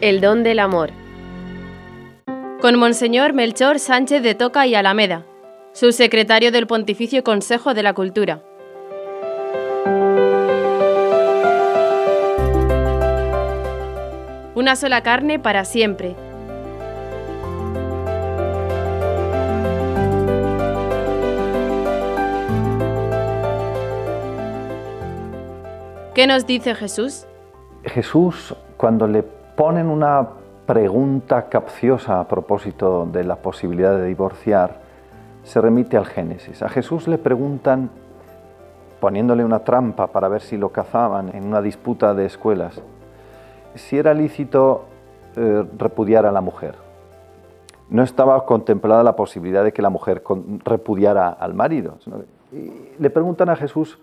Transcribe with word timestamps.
El 0.00 0.22
don 0.22 0.42
del 0.42 0.60
amor. 0.60 0.92
Con 2.62 2.78
Monseñor 2.78 3.34
Melchor 3.34 3.78
Sánchez 3.78 4.22
de 4.22 4.34
Toca 4.34 4.66
y 4.66 4.74
Alameda, 4.74 5.26
subsecretario 5.74 6.50
del 6.50 6.66
Pontificio 6.66 7.22
Consejo 7.22 7.74
de 7.74 7.82
la 7.82 7.92
Cultura. 7.92 8.42
Una 14.54 14.74
sola 14.74 15.02
carne 15.02 15.38
para 15.38 15.66
siempre. 15.66 16.16
¿Qué 26.14 26.26
nos 26.26 26.46
dice 26.46 26.74
Jesús? 26.74 27.26
Jesús, 27.84 28.54
cuando 28.78 29.06
le 29.06 29.39
ponen 29.60 29.90
una 29.90 30.26
pregunta 30.64 31.50
capciosa 31.50 32.18
a 32.18 32.26
propósito 32.26 33.04
de 33.04 33.24
la 33.24 33.36
posibilidad 33.36 33.94
de 33.94 34.06
divorciar, 34.06 34.80
se 35.42 35.60
remite 35.60 35.98
al 35.98 36.06
Génesis. 36.06 36.62
A 36.62 36.70
Jesús 36.70 37.06
le 37.06 37.18
preguntan, 37.18 37.90
poniéndole 39.00 39.44
una 39.44 39.58
trampa 39.58 40.06
para 40.06 40.28
ver 40.28 40.40
si 40.40 40.56
lo 40.56 40.70
cazaban 40.70 41.36
en 41.36 41.44
una 41.44 41.60
disputa 41.60 42.14
de 42.14 42.24
escuelas, 42.24 42.80
si 43.74 43.98
era 43.98 44.14
lícito 44.14 44.86
eh, 45.36 45.66
repudiar 45.76 46.24
a 46.24 46.32
la 46.32 46.40
mujer. 46.40 46.76
No 47.90 48.02
estaba 48.02 48.46
contemplada 48.46 49.02
la 49.02 49.14
posibilidad 49.14 49.62
de 49.62 49.74
que 49.74 49.82
la 49.82 49.90
mujer 49.90 50.22
repudiara 50.64 51.28
al 51.28 51.52
marido. 51.52 51.98
Le 52.98 53.10
preguntan 53.10 53.50
a 53.50 53.56
Jesús, 53.56 53.98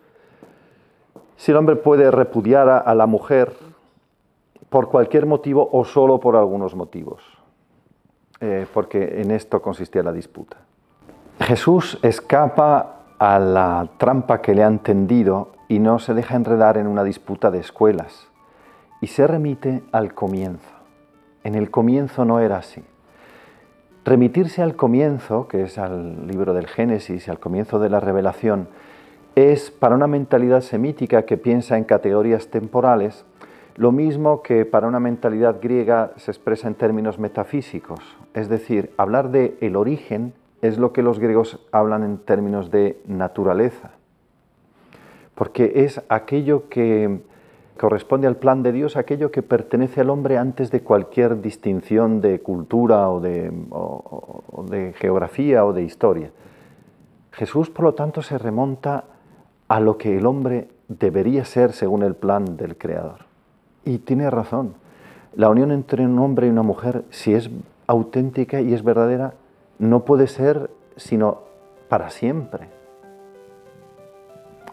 si 1.35 1.49
el 1.49 1.57
hombre 1.57 1.77
puede 1.77 2.11
repudiar 2.11 2.69
a, 2.69 2.93
la 2.93 3.07
mujer 3.07 3.53
por 4.69 4.89
cualquier 4.89 5.25
motivo 5.25 5.69
o 5.71 5.85
solo 5.85 6.19
por 6.19 6.35
algunos 6.35 6.75
motivos, 6.75 7.23
eh, 8.39 8.65
porque 8.73 9.21
en 9.21 9.31
esto 9.31 9.61
consistía 9.61 10.03
la 10.03 10.11
disputa. 10.11 10.57
Jesús 11.39 11.99
escapa 12.01 13.03
a 13.19 13.39
la 13.39 13.89
trampa 13.97 14.41
que 14.41 14.53
le 14.53 14.63
han 14.63 14.79
tendido 14.79 15.51
y 15.67 15.79
no 15.79 15.99
se 15.99 16.13
deja 16.13 16.35
enredar 16.35 16.77
en 16.77 16.87
una 16.87 17.03
disputa 17.03 17.51
de 17.51 17.59
escuelas 17.59 18.27
y 19.01 19.07
se 19.07 19.27
remite 19.27 19.83
al 19.91 20.13
comienzo. 20.13 20.69
En 21.43 21.55
el 21.55 21.69
comienzo 21.69 22.25
no 22.25 22.39
era 22.39 22.57
así. 22.57 22.83
Remitirse 24.03 24.61
al 24.61 24.75
comienzo, 24.75 25.47
que 25.47 25.63
es 25.63 25.77
al 25.77 26.27
libro 26.27 26.53
del 26.53 26.67
Génesis 26.67 27.27
y 27.27 27.31
al 27.31 27.39
comienzo 27.39 27.79
de 27.79 27.89
la 27.89 27.99
revelación, 27.99 28.69
es 29.35 29.69
para 29.69 29.95
una 29.95 30.07
mentalidad 30.07 30.61
semítica 30.61 31.23
que 31.23 31.37
piensa 31.37 31.77
en 31.77 31.83
categorías 31.83 32.47
temporales, 32.47 33.25
lo 33.77 33.91
mismo 33.91 34.41
que 34.41 34.65
para 34.65 34.87
una 34.87 34.99
mentalidad 34.99 35.57
griega 35.61 36.11
se 36.17 36.31
expresa 36.31 36.67
en 36.67 36.73
términos 36.73 37.19
metafísicos. 37.19 37.99
Es 38.33 38.49
decir, 38.49 38.91
hablar 38.97 39.29
de 39.29 39.55
el 39.61 39.75
origen 39.75 40.33
es 40.63 40.79
lo 40.79 40.91
que 40.91 41.03
los 41.03 41.19
griegos 41.19 41.65
hablan 41.71 42.03
en 42.03 42.17
términos 42.17 42.71
de 42.71 42.99
naturaleza, 43.05 43.91
porque 45.35 45.73
es 45.75 46.01
aquello 46.09 46.67
que 46.69 47.21
corresponde 47.77 48.25
al 48.25 48.37
plan 48.37 48.63
de 48.63 48.71
Dios, 48.71 48.97
aquello 48.97 49.29
que 49.29 49.43
pertenece 49.43 50.01
al 50.01 50.09
hombre 50.09 50.39
antes 50.39 50.71
de 50.71 50.81
cualquier 50.81 51.41
distinción 51.41 52.21
de 52.21 52.39
cultura 52.39 53.11
o 53.11 53.19
de, 53.19 53.51
de 54.71 54.93
geografía 54.93 55.63
o 55.63 55.73
de 55.73 55.83
historia. 55.83 56.31
Jesús, 57.31 57.69
por 57.69 57.85
lo 57.85 57.93
tanto, 57.93 58.23
se 58.23 58.39
remonta 58.39 59.03
a 59.67 59.79
lo 59.79 59.99
que 59.99 60.17
el 60.17 60.25
hombre 60.25 60.69
debería 60.87 61.45
ser 61.45 61.73
según 61.73 62.01
el 62.01 62.15
plan 62.15 62.57
del 62.57 62.75
Creador. 62.75 63.26
Y 63.87 63.99
tiene 63.99 64.29
razón. 64.29 64.73
La 65.33 65.49
unión 65.49 65.71
entre 65.71 66.05
un 66.05 66.19
hombre 66.19 66.47
y 66.47 66.49
una 66.49 66.61
mujer, 66.61 67.05
si 67.09 67.33
es 67.33 67.49
auténtica 67.87 68.59
y 68.59 68.73
es 68.73 68.83
verdadera, 68.83 69.35
no 69.79 70.03
puede 70.03 70.27
ser 70.27 70.69
sino 70.97 71.43
para 71.87 72.09
siempre. 72.09 72.67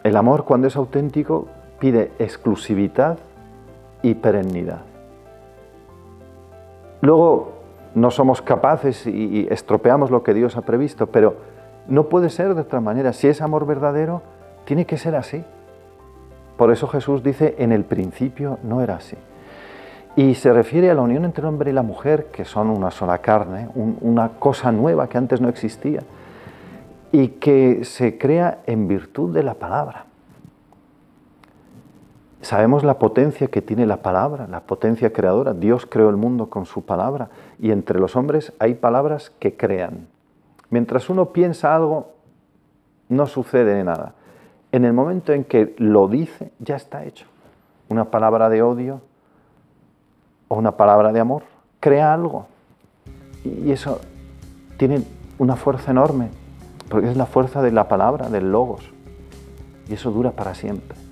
El 0.03 0.17
amor, 0.17 0.43
cuando 0.43 0.67
es 0.67 0.75
auténtico, 0.75 1.47
pide 1.79 2.11
exclusividad 2.19 3.17
y 4.01 4.15
perennidad. 4.15 4.81
Luego 6.99 7.53
no 7.93 8.11
somos 8.11 8.41
capaces 8.41 9.07
y 9.07 9.47
estropeamos 9.49 10.11
lo 10.11 10.23
que 10.23 10.33
Dios 10.33 10.57
ha 10.57 10.63
previsto, 10.63 11.07
pero 11.07 11.37
no 11.87 12.09
puede 12.09 12.29
ser 12.29 12.53
de 12.53 12.61
otra 12.61 12.81
manera. 12.81 13.13
Si 13.13 13.29
es 13.29 13.41
amor 13.41 13.65
verdadero, 13.65 14.23
tiene 14.65 14.85
que 14.85 14.97
ser 14.97 15.15
así. 15.15 15.45
Por 16.57 16.71
eso 16.71 16.87
Jesús 16.87 17.21
dice, 17.21 17.55
en 17.59 17.71
el 17.71 17.83
principio 17.83 18.59
no 18.63 18.81
era 18.81 18.95
así. 18.95 19.17
Y 20.15 20.35
se 20.35 20.53
refiere 20.53 20.89
a 20.89 20.93
la 20.93 21.01
unión 21.01 21.25
entre 21.25 21.41
el 21.41 21.47
hombre 21.47 21.71
y 21.71 21.73
la 21.73 21.81
mujer, 21.81 22.27
que 22.27 22.45
son 22.45 22.69
una 22.69 22.91
sola 22.91 23.17
carne, 23.17 23.67
una 23.75 24.29
cosa 24.39 24.71
nueva 24.71 25.09
que 25.09 25.17
antes 25.17 25.41
no 25.41 25.49
existía, 25.49 26.01
y 27.11 27.29
que 27.29 27.83
se 27.83 28.17
crea 28.17 28.59
en 28.65 28.87
virtud 28.87 29.33
de 29.33 29.43
la 29.43 29.55
palabra. 29.55 30.05
Sabemos 32.39 32.83
la 32.83 32.99
potencia 32.99 33.47
que 33.47 33.61
tiene 33.61 33.85
la 33.85 33.97
palabra, 33.97 34.47
la 34.47 34.61
potencia 34.61 35.11
creadora. 35.11 35.53
Dios 35.53 35.85
creó 35.85 36.09
el 36.09 36.15
mundo 36.15 36.49
con 36.49 36.65
su 36.65 36.85
palabra 36.85 37.29
y 37.59 37.71
entre 37.71 37.99
los 37.99 38.15
hombres 38.15 38.53
hay 38.59 38.75
palabras 38.75 39.31
que 39.39 39.57
crean. 39.57 40.07
Mientras 40.69 41.09
uno 41.09 41.31
piensa 41.31 41.75
algo, 41.75 42.13
no 43.09 43.25
sucede 43.25 43.83
nada 43.83 44.13
en 44.75 44.85
el 44.85 44.93
momento 44.93 45.33
en 45.33 45.43
que 45.43 45.75
lo 45.77 46.07
dice, 46.07 46.51
ya 46.59 46.75
está 46.75 47.05
hecho. 47.05 47.25
Una 47.87 48.05
palabra 48.05 48.49
de 48.49 48.61
odio 48.61 49.01
o 50.47 50.55
una 50.55 50.75
palabra 50.75 51.13
de 51.13 51.19
amor 51.19 51.43
crea 51.79 52.13
algo. 52.13 52.47
Y 53.43 53.71
eso 53.71 54.01
tiene 54.77 55.03
una 55.37 55.55
fuerza 55.55 55.91
enorme, 55.91 56.29
porque 56.89 57.09
es 57.09 57.17
la 57.17 57.25
fuerza 57.25 57.61
de 57.61 57.71
la 57.71 57.87
palabra, 57.87 58.29
del 58.29 58.51
logos. 58.51 58.91
Y 59.87 59.93
eso 59.93 60.11
dura 60.11 60.31
para 60.31 60.55
siempre. 60.55 61.04